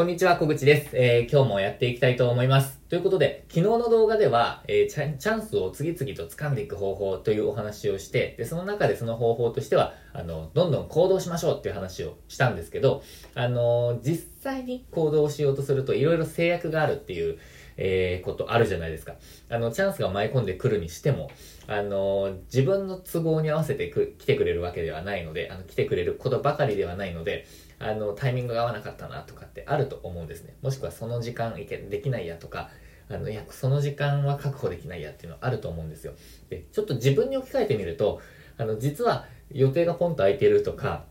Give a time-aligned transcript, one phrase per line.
[0.00, 0.96] こんにちは、小口です。
[0.96, 2.78] えー今日もやっていきたいと思います。
[2.88, 13.02] ということで、昨日の動画では、えーチャンスを次々と掴んでいく方法というお話をして、で、その中でその方法としては、あの、どんどん行動しましょうっていう話をしたんですけど、
[13.34, 17.36] あの実際に行動しようとすると、いろいろ制約があるっていう、
[17.80, 19.14] えーことあるじゃないですか。
[19.48, 21.30] あの、チャンスが舞い込んでくるにしても、
[21.66, 27.46] あの、自分の都合に合わせてく来てくれるわけではないので、あの、来てくれることばかりではないので、
[27.78, 30.54] あの、タイミングが合わなかったなとかってあると思うんですね。
[30.62, 32.70] もしくはその時間いけできないやとか、
[33.08, 36.12] あの、いや、その時間は確保できないやっていうのはあると思うんですよ。
[36.50, 38.20] で、ちょっと自分に置き換えてみると、
[38.58, 41.04] あの、実は予定がポンと空いてるとか、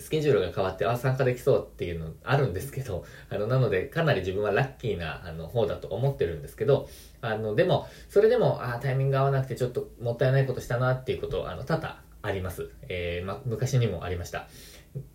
[0.00, 6.88] スケジュールが変わって、あ、参加できそうっていうのあるんですけど、あの、なので、かなり自分はラッキーな、あの、方だと思ってるんですけど、
[7.20, 12.70] あの、でも、それでも、あ、タイミング合わなくてちょっともったいないことしたなっていうこと、あの、多々あります。
[12.88, 14.48] えーま、昔にもありました。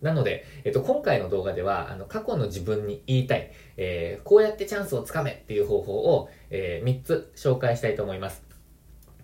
[0.00, 8.42] なので、えっと、今回の動画では、あの、過去の自分に言いたい、えーこうやってチャンスをつかめっていう方法を、え3つ紹介したいと思います。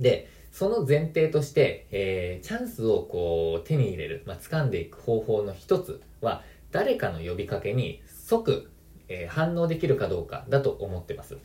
[0.01, 6.43] で、その前提として、えーチャンスをこう手に入れる、まあ、掴んでいく方法の一つは、
[6.73, 8.69] 誰かの呼びかけに即、
[9.07, 11.37] えー反応できるかどうかだと思ってます。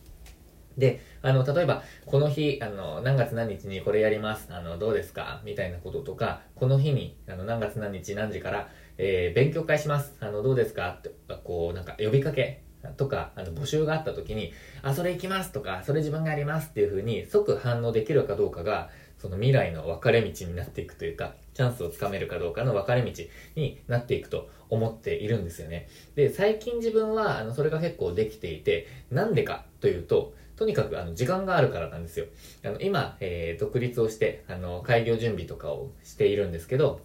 [0.79, 4.47] で、あの、例えば、この日、あの、何月何日にこれやります。
[4.49, 10.15] あの、どうですかみたいなこととか、この日に、あの、何月何日何時から、えー勉強会します。
[10.21, 11.11] あの、どうですかって、
[11.43, 23.11] こう、なんか呼びかけとか、あの、募集があった時に、あ、それ行きますとか、それ自分がやりますっていう風に即反応できるかどうかが、その未来の分かれ道になっていくというか、チャンスをつかめるかどうかの分かれ道
[23.55, 25.87] になっていくと思っているんですよね。
[26.15, 32.25] で、最近自分は、あの、それが結構できていて、なんでかというと、とにかくあの時間があるからなんですよ。
[32.63, 37.01] あの今、えー独立をしてあの開業準備とかをしているんですけど、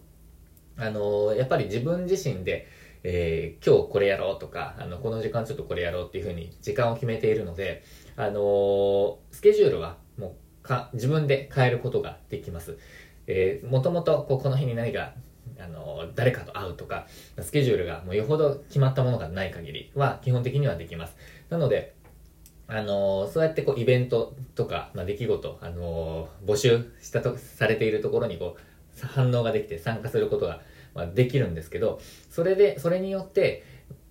[0.77, 2.67] あのやっぱり自分自身で、
[3.03, 7.83] えー今日これやろうとかあのこの時間ちょっとこれやろうっていうふうに時間を決めているので、
[8.15, 12.77] あのスケジュールはもうか自分で変えることができます。
[13.27, 15.13] えー、もともとここの日に何か
[15.59, 17.07] あの誰かと会うとか
[17.41, 21.15] スケジュールがもうよほど決まったものがない限りは基本的にはできます。
[21.49, 21.95] なので
[22.67, 30.61] あのそうやってこうイベントとか、まあ、出来事、あの募集したとされているところにこう反応ができて参加することが、
[30.99, 33.63] まあ、できるんですけどそれでそれによって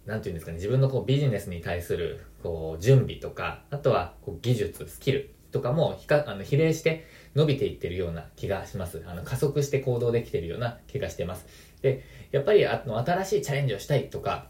[0.06, 9.03] なんていうんですかね自分のこうビジネスに対するこう準備とかあとはこう技術スキルとかも比較あの比例して伸びていってるような気がします。
[9.06, 11.47] あの加速して行動できてるような気がしてます。
[11.82, 14.49] でやっぱりあの新しいチャレンジをしたいとか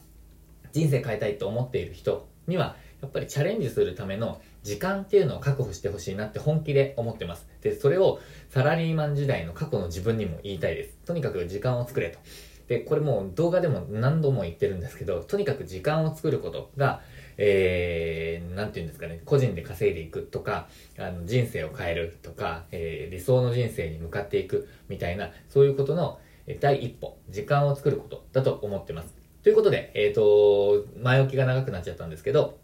[0.73, 7.49] 人生変えたいと思っている人にはやっぱりチャレンジするための時間っていうのを確保してほしいなって本気で思ってます。
[7.63, 8.21] で、それを
[8.51, 10.99] サラリーマン時代の過去の自分にも言いたいです。
[11.07, 12.19] とにかく時間を作れと。
[12.67, 17.01] で、これもう動画でも何度も言ってるんですけど、とにかく時間を作ることが、
[17.39, 20.69] えー、なんて言うんですかね、個人で稼いでいくとか、
[20.99, 26.21] あの人生を変えるとか、えー理想の人生に向かっていくみたいな、そういうことの
[26.61, 29.15] 第一歩、時間を作ることだと思ってます。
[29.43, 32.59] ということで、えっ、と、前置きが長くなっちゃったんですけど、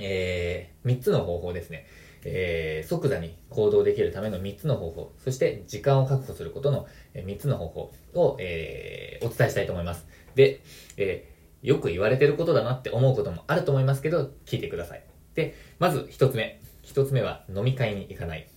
[0.00, 1.86] えー、3つの方法ですね。
[2.24, 10.06] えー、即座に行動できるための3つの方法、そして時間を確保することのえ3つの方法を、えーお伝えしたいと思います。
[10.34, 10.60] で、
[10.96, 15.02] えーよく言われてることだなって思うこともあると思いますけど、聞いてください。
[15.34, 16.60] で、まず1つ目。
[16.84, 18.48] 1つ目は飲み会に行かない。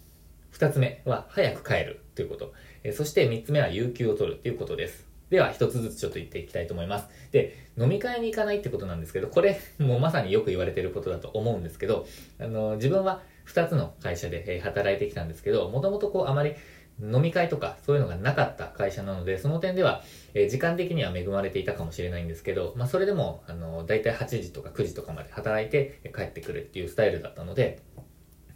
[0.53, 2.53] 2つ目は早く帰るということ。
[2.83, 5.10] えそして3つ目は有給を取るということです。
[5.31, 7.07] では、一つずつちょっと言っていきたいと思います。
[7.31, 12.05] で、飲み会に行かないってことなんですけど、これ、もうまさによく言われてることだと思うんですけど、
[12.37, 16.55] あの、自分は二つの会社で、働いてきたんですけど、もともとこう、あまり
[17.01, 20.03] 飲み会とかそういうのがなかった会社なので、その点では、
[20.33, 27.79] え時間的には恵まれていたかもしれないんですけど、まあ、それでも、あの、だいたい8時とか9時とかまで働いて帰ってくるっていうスタイルだったので、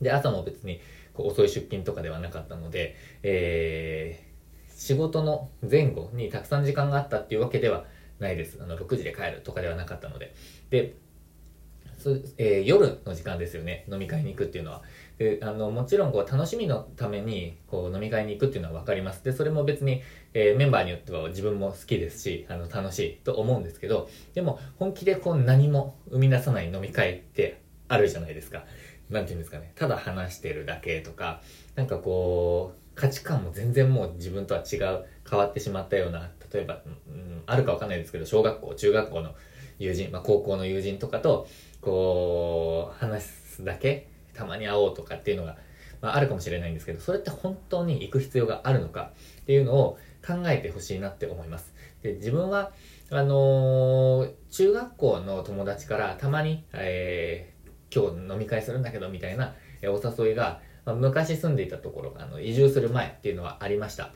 [0.01, 0.81] で、朝も別に
[1.13, 4.24] こう遅い出勤とかではなかったので、えー
[4.75, 7.85] 仕事の前後にたくさん時間があったっていうわけでは
[8.19, 8.59] ないです。
[8.61, 10.35] あの、6時で帰るとかではなかったので。
[10.69, 10.95] で、
[12.37, 13.85] えー夜の時間ですよね。
[13.91, 14.83] 飲み会に行くっていうのは。
[15.17, 19.23] で、あの、もちろんこう楽しみのためにこう飲み会に行くっていうのはわかります。
[19.23, 28.65] で、それも別に、えーメンバーによっては自分も好きですし、あの、楽しいと思うんですけど、でも本気でこう何も生み出さない飲み会ってあるじゃないですか。
[29.09, 29.71] なんていうんですかね。
[29.75, 31.41] ただ話してるだけとか、
[31.75, 39.35] なんかこう、価値観も全然もう自分とは違う、変わってしまったような、例えば、うん、あるかわかんないですけど、小学校、中学校の
[39.79, 41.47] 友人、まあ高校の友人とかと、
[41.81, 45.57] こう、話すだけ、たまに会おうとかっていうのが、
[46.01, 49.11] まああるかもしれないんですけど、それって本当に行く必要があるのか
[49.41, 51.73] っていうのを考えてほしいなって思います。
[52.01, 52.71] で、自分は、
[53.11, 64.11] あのー、中学校の友達からたまに、えー、今日飲み会するんだけどみたいな、えお誘いが、まあ、昔住んでいたところ、あの、移住する前っていうのはありました。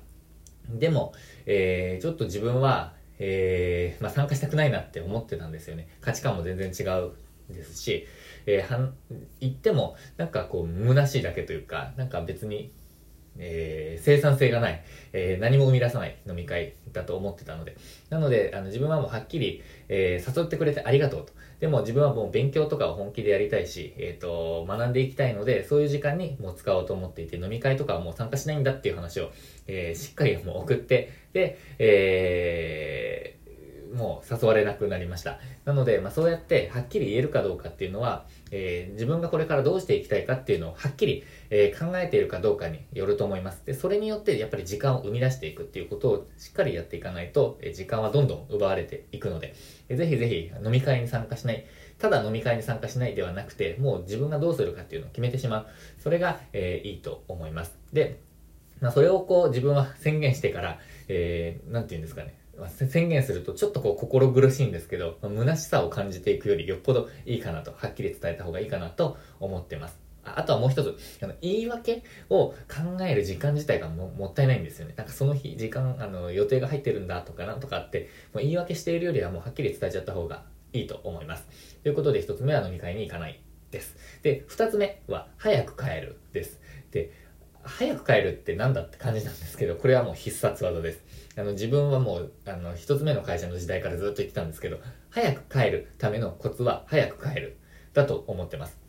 [0.70, 1.14] でも、
[1.46, 5.90] えー、ちょっと自分は、えー、まあ、参加したくないなって思ってたんですよね。
[6.02, 7.12] 価値観も全然違う
[7.54, 8.08] ですし、
[8.46, 8.94] えー、はん、
[9.40, 12.72] 言っても、なんかこう、虚しいだけというか、なんか別に、
[13.38, 14.84] えー、生産性がない、
[15.14, 17.78] えー、何も生み出さない飲み会だと思ってたので。
[18.10, 21.34] なので、あの、自分はもうはっきり、えー、誘ってくれてありがとうと。
[21.60, 29.32] でも自分はもう勉強とかを本気でやりたいし、えっ、ー、と、学んでいきたいので、そういう時間にもう使おうと思っていて、飲み会とかはもう参加しないんだっていう話を、
[29.68, 33.39] えー、しっかりもう送って、で、えー、
[33.94, 35.40] もう誘われなくなりました。
[35.66, 43.66] なので、まあ、そうやってはっきり言えるかどうかっていうのは、えー、自分がこれからどうしていきたいかっていうのをはっきり、えー、考えているかどうかによると思います。
[43.66, 49.54] で、それによってやっぱり時間を生み出していくっていうことをしっかりやっていかないと、えー、時間はどんどん奪われていくので、
[49.90, 51.66] えー、ぜひぜひ飲み会に参加しない、
[51.98, 55.68] ただ飲み会に参加しないではなくて、もう自分がどうするかっていうのを決めてしまう。
[56.02, 57.78] それが、えー、いいと思います。
[57.92, 58.22] で、
[58.82, 62.36] まあ、それをこう自分は宣言してから、えー、なんて言うんですかね。
[62.68, 70.00] 宣言するとちょっとこう心苦しいんですけど、まあ、虚しさを感じていくよりよっぽどいいかなと、はっきり伝えた方がいいかなと思ってます。
[70.24, 74.94] あとはもう一つ、あの、言い訳を考える時間自体がもったいないんですよね。
[74.98, 81.48] なんかその日、時間、あの、予定が入ってるんだとかなんとかって、もう言い訳しているよりはもうはっきり伝えちゃった方がいいと思います。
[81.84, 83.42] ということで一つ目は飲み会に行かない
[83.72, 83.96] です。
[84.22, 86.60] で、二つ目は早く帰るです。
[86.92, 87.12] で、
[87.64, 91.04] 早く帰るって何だって感じなんですけど、これはもう必殺技です。
[91.40, 97.60] あの、自分はもう、あの、一つ目の会社の時代からずっと言ってたんですけど、早く帰るためのコツは早く帰る。
[97.94, 98.80] だと思ってます。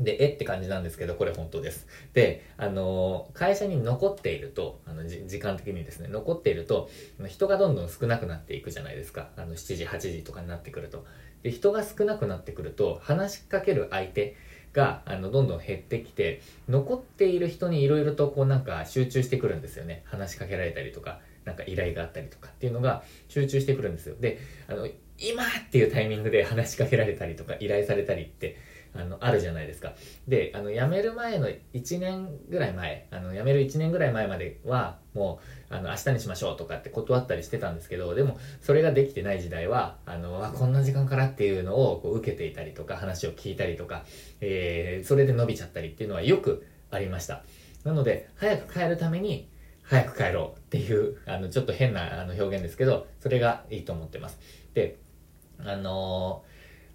[0.00, 1.86] で、えって感じなんですけど、これ本当です。
[2.12, 6.88] で、あのー、会社に残っていると、あの、時間的にですね、残っていると、
[7.28, 9.28] 人がどんどん少なくなっていくじゃないですか。
[9.36, 11.04] あの、7時、8時とかになってくると。
[11.42, 14.34] で、人が少なくなってくると、話しかける相手
[14.72, 20.02] が、あの、どんどん減ってきて、残っている人にいろいろとこうなんか集中してくるんですよね。
[20.06, 24.16] 話しかけられたりとか、なんか依頼があったりとかっていうのが集中してくるんですよ。
[24.20, 28.56] で、あの、今っていうタイミングで話しかけられたりとか依頼されたりって、
[28.94, 29.94] あの、あるじゃないですか。
[30.28, 35.40] で、あの、辞める前の1年ぐらい前、あの、辞める1年ぐらい前までは、も
[35.70, 44.04] う、あの、明日にしましょうとかって断ったりしてたんですけど、でも、それができてない時代は、あの、あ、こんな時間からっていうのをこう受けていたりとか、話を聞いたりとか、
[44.40, 47.44] えー、それで伸びちゃったりっていうのはよくありました。
[47.84, 49.48] なので、早く帰るために、
[49.82, 54.38] 早く帰ろうっていう、あの、ちょっと変なあの表現ですけど、それがいいと思ってます。
[54.74, 54.98] で、
[55.58, 56.44] あの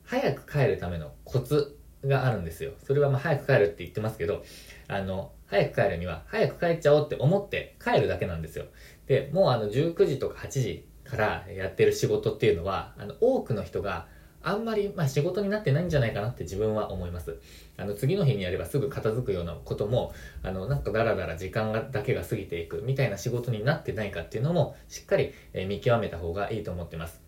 [0.05, 2.71] ー、早く帰るためのコツがあるんですよ。
[2.85, 4.43] それはまあ早く帰るって言ってますけど、
[4.87, 8.65] あの、早く帰るには早く帰っちゃおうって思って帰るだけなんですよ。
[9.07, 14.07] で、もうあの19時とか8時からやってる仕事っていうのは、あの多くの人が
[14.43, 17.37] あんまり、まあ、仕事になってないんじゃないかなって自分は思います。
[17.75, 20.13] あの、次の日にやればすぐ片付くようなことも、
[20.43, 27.21] あの、なんかダラダラ時間がだけが過ぎていくみたいな仕事になってないかっていうのも、しっかり、え見極めた方がいいと思ってます。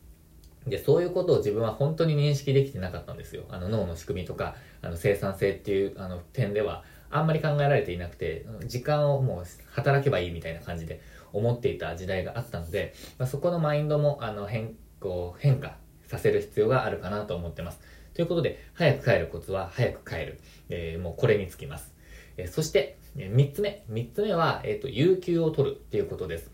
[0.65, 3.43] で、そういうことを自分は本当に認識できてなかったんですよ。
[3.49, 11.01] あの脳の仕組みとか、あの生産性っていうあの点では、あんまり考えられていなくて、時間をもう働けばいいみたいな感じで
[11.33, 15.77] 思っていた時代があったので、まあ、そこのマインドもあの変更、変化
[16.09, 17.79] させる必要があるかなと思ってます。
[18.15, 20.39] ということで、早く帰るコツは早く帰る。
[20.69, 21.93] えー、もうこれにつきます。
[22.35, 23.83] えー、そして、3つ目。
[23.91, 26.51] 3つ目は、えっ、ー、と、有給を取るっていうことです。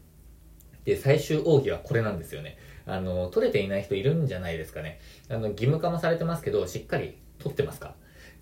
[0.83, 2.57] で、最終奥義はこれなんですよね。
[2.85, 4.99] あの、取れていない人いるんじゃないですかね。
[5.29, 7.95] あの、義務化もされてますけど、しっかり取ってますか？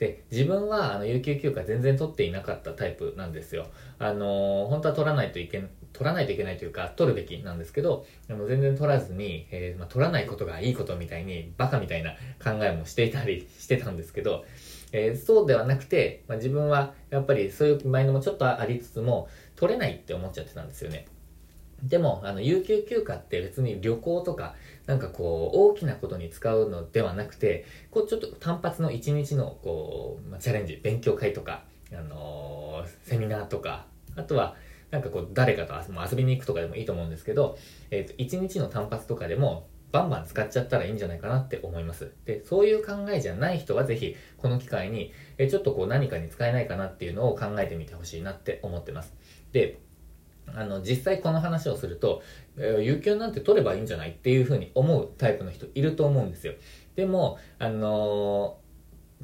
[0.04, 3.68] で、自分は、あの、有給休暇全然取っていなかったタイプなんですよ。
[4.00, 12.12] あの、本当は取らないといけ、取らないといけないというか、取るべきなんですけど、あの全然取らずに、えー、まあ、取らないことがいいことみたいに、バカみたいな
[12.44, 14.44] 考えもしていたり してたんですけど、
[14.92, 21.06] えー、そうではなくて、まあ、自分はやっぱりそういうマインドもちょっとありつつも、取れないって思っちゃってたんですよね。
[21.84, 33.86] でも、あの、有給休暇って別に旅行とか、なんかこう、大きなことに使うのではなくて、こう、ちょっと単発の一日の、こう、チャレンジ、勉強会とか、あのー、セミナーとか、
[34.16, 34.56] あとは、
[34.92, 37.58] なんかこう、誰かと遊びに行くとかでもいいと思うんですけど、
[37.92, 42.12] えっ、ー、と、一日の単発とかでも、バンバン使っちゃったらいいんじゃないかなって思います。
[42.26, 49.14] で、そういう考えじゃない人はぜひ、この機会に、えちょっとこう何かに使えないかなっていうのを考えてみてほしいなって思ってます。
[49.52, 49.80] で、
[50.48, 52.22] あの、実際この話をすると、
[52.58, 56.54] えー、有給なんて取ればいいんじゃないっていうふうに思うタイプの人いると思うんですよ。
[56.96, 58.58] でも、あの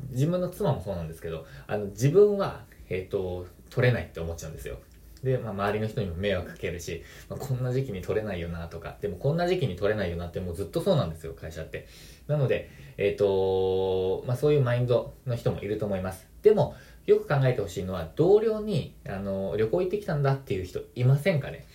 [0.09, 4.77] ー、自分の妻もそうなんですけど、あの、自分は、えっ、ー、と、取れないって思っちゃうんですよ。
[5.23, 11.87] で、まあ、周りの人にも迷惑かけるし、まあ、こんな時期に取れないよなとか、でもこんな時期に取れないよなってもうずっとそうなんですよ、会社って。
[12.29, 16.27] なので、えっ、ー、とまあ、そういうマインドの人もいると思います。
[16.43, 16.75] でも、
[17.07, 21.65] よく考えてほしいのは、同僚に、あの、旅行行ってきたんだっていう人いませんかね？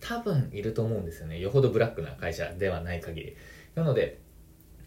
[0.00, 1.38] 多分いると思うんですよね。
[1.38, 3.36] よほどブラックな会社ではない限り。
[3.74, 4.20] なので、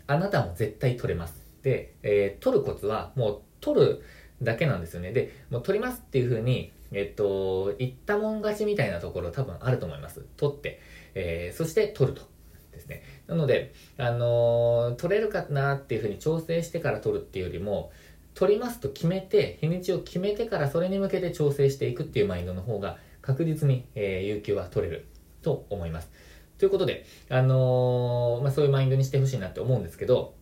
[0.08, 1.46] あなたも絶対取れます。
[1.62, 4.02] で、えー、取るコツは、もう取る
[4.42, 5.12] だけなんですよね。
[5.12, 10.26] で、もう取りますっていう風に、えっと、言ったもん勝ちみたいなところ多分あると思います。
[10.38, 10.80] 取って、
[11.14, 12.34] えー、そして取ると。
[12.74, 13.04] ですね。
[13.28, 17.92] なので、あのー、取れるかなっていう風に調整してから取るっていうよりも、
[18.34, 25.06] 取りますと決めて、日にちを決めてからそれに向けて調整していくっていうマインドの方が確実に、えー、有給は取れる
[25.42, 26.10] と思います。
[26.58, 30.34] ということで、あのー、まあ、そういうマインドにしてほしいなって思うんですけど、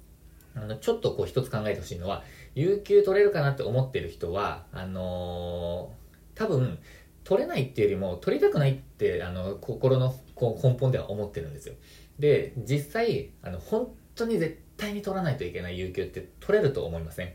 [0.55, 2.23] あの、ちょっとこう一つ考えてほしいのは、
[2.55, 6.79] 有給取れるかなって思ってる人は、あのー、多分、
[7.23, 11.75] 取れないっていうよりも、取りたくないって、あの、心のこう根本では思ってるんですよ。
[12.17, 17.33] で、実際、あの、本当に絶対に取らないといけない有給って取れると思いません？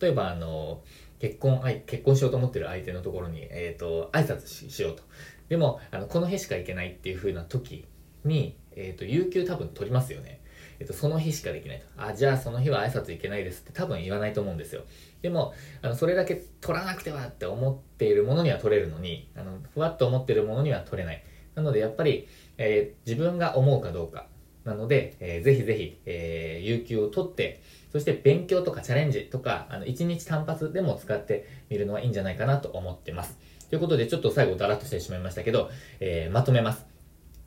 [0.00, 0.82] 例えば、あの、
[1.20, 5.04] 結婚、結婚しようと思ってる相手のところに、えっ、ー、と、挨拶しようと。
[5.48, 7.86] でも、あの、この日しか行けないっていう風な時
[8.24, 10.40] に、えっ、ー、と、有給多分取りますよね。
[10.80, 11.86] えっと、その日しかできないと。
[12.02, 14.82] あ、じゃあその日は挨拶行けないですって多分言わないと思うんですよ。
[15.22, 15.52] でも、
[15.82, 21.22] あの、それだけ取らなくてはって思っているものには取れるのに、あの、ふわっと思っているものには取れない。
[21.54, 22.28] なので、やっぱり、
[22.58, 24.26] えー、自分が思うかどうか。
[24.64, 33.38] なので、えー、ぜひぜひ、えー、有給を取って、そして勉強とかチャレンジとか、あの、1日単発でも使ってみるのはいいんじゃないかなと思ってます。
[33.70, 36.86] ということで、ちょっと最後ダラッとしてしまいましたけど、えー、まとめます。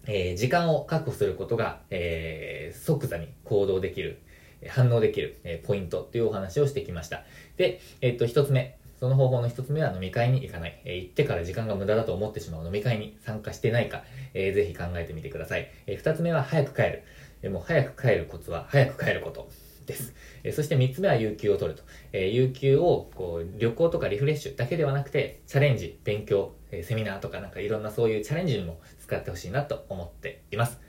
[0.06, 4.22] えー、時間を確保することが、えー、即座に行動できる、
[4.70, 7.24] 反応できる、えー、ポイントというお話をしてきました。
[7.58, 8.78] で、えっと、一つ目。
[9.04, 10.82] その方法の一つ目は飲み会に行かない。
[10.86, 15.70] え、行ってから時間が無駄だと思ってしまう飲み会に参加してないか、えー、ぜひ考えてみてください。
[15.88, 17.04] えー、つ目は早く帰る。
[17.42, 19.50] え、もう早く帰るコツは早く帰ること。
[19.86, 20.14] です。
[20.46, 21.84] え、そして3つ目は有給を取ると。
[22.14, 30.80] えー、有給をこう旅行とかリフレッシュだけではなくて、チャレンジ、勉強、えー、セミナーとかなんかいろんなそういうチャレンジにも使ってほしいなと思っています。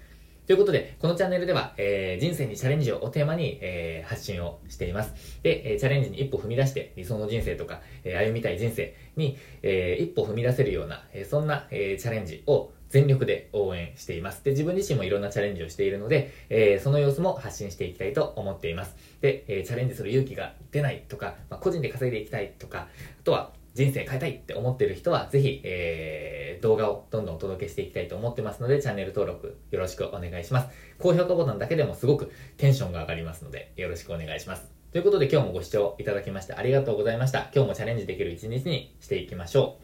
[0.47, 5.15] ということで、このチャンネルでは、えー、人生にチャレンジをおテーマに、えー、発信をしています。
[5.43, 14.45] で、えー、チャレンジに一歩踏み出して理想の人生とか、え歩みたい人生に、え一歩踏み出せるような、えそんな、えチャレンジを全力で応援しています。
[14.45, 18.95] で、自分自身もいろんなチャレンジをしているので、えー、その様子も発信していきたいと思っています。
[19.21, 22.89] で、えー、チャレンジする勇気が出ないとか、まあ、個人で稼いでいきたいとか、
[23.21, 30.69] あとは人生変えたいって思ってる人は、ぜひ、えー、動画をどんどんお届けしていきたいと思ってますので、チャンネル登録よろしくお願いします。
[30.99, 34.71] 高評価ボタンだけでもすごくテンションが上がりますので、よろしくお願いします。
[34.93, 37.51] ということで今日もご視聴いただきましてありがとうございました。
[37.53, 39.83] 今日もチャレンジできる一日にしていきましょう。